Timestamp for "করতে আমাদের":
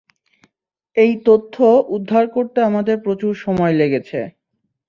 2.35-2.97